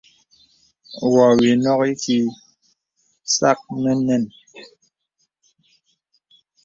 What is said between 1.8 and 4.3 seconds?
ìkìì sàk mɔ nɛn.